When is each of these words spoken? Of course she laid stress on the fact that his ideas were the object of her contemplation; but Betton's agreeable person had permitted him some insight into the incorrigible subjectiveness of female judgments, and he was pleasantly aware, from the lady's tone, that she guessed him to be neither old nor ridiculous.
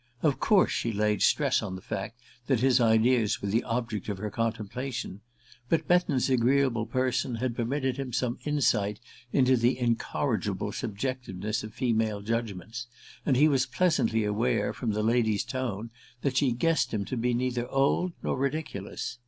Of 0.23 0.39
course 0.39 0.71
she 0.71 0.91
laid 0.91 1.21
stress 1.21 1.61
on 1.61 1.75
the 1.75 1.79
fact 1.83 2.19
that 2.47 2.59
his 2.59 2.81
ideas 2.81 3.39
were 3.39 3.49
the 3.49 3.63
object 3.65 4.09
of 4.09 4.17
her 4.17 4.31
contemplation; 4.31 5.21
but 5.69 5.87
Betton's 5.87 6.27
agreeable 6.27 6.87
person 6.87 7.35
had 7.35 7.55
permitted 7.55 7.97
him 7.97 8.11
some 8.11 8.39
insight 8.43 8.99
into 9.31 9.55
the 9.55 9.77
incorrigible 9.77 10.71
subjectiveness 10.71 11.63
of 11.63 11.75
female 11.75 12.21
judgments, 12.21 12.87
and 13.27 13.37
he 13.37 13.47
was 13.47 13.67
pleasantly 13.67 14.23
aware, 14.23 14.73
from 14.73 14.89
the 14.93 15.03
lady's 15.03 15.43
tone, 15.43 15.91
that 16.23 16.35
she 16.37 16.51
guessed 16.51 16.91
him 16.91 17.05
to 17.05 17.15
be 17.15 17.35
neither 17.35 17.69
old 17.69 18.13
nor 18.23 18.35
ridiculous. 18.35 19.19